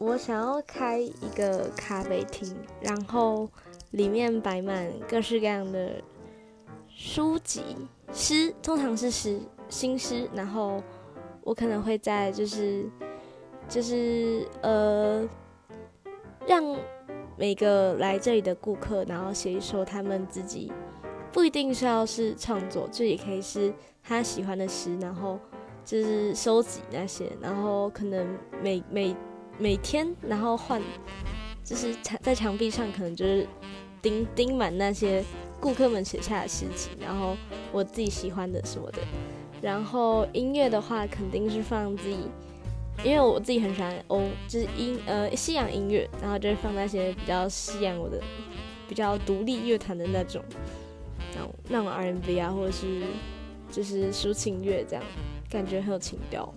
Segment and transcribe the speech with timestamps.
[0.00, 3.46] 我想要开一个咖啡厅，然后
[3.90, 6.02] 里面摆满各式各样的
[6.88, 7.76] 书籍、
[8.10, 10.26] 诗，通常是诗、新诗。
[10.32, 10.82] 然后
[11.42, 12.88] 我可能会在就是
[13.68, 15.28] 就是呃，
[16.46, 16.64] 让
[17.36, 20.72] 每个来这里的顾客，然后写一首他们自己
[21.30, 23.70] 不一定是要是创作，就也可以是
[24.02, 25.38] 他喜欢的诗，然后
[25.84, 28.26] 就是收集那些，然后可能
[28.62, 29.14] 每每。
[29.60, 30.80] 每天，然后换，
[31.62, 33.46] 就是墙在墙壁上，可能就是
[34.00, 35.22] 钉钉满那些
[35.60, 37.36] 顾客们写下的诗集，然后
[37.70, 38.98] 我自己喜欢的什么的。
[39.60, 42.16] 然后音乐的话，肯定是放自己，
[43.04, 48.18] 因为我自己很喜欢欧，就是音呃西洋音乐，然后就是放那些比较西洋我的
[48.88, 50.42] 比较独立乐团的那种，
[51.34, 53.02] 那种那种 R&B 啊，或者是
[53.70, 55.04] 就是抒情乐这样，
[55.50, 56.50] 感觉很有情调。